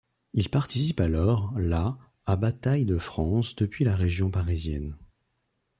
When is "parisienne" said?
4.31-4.97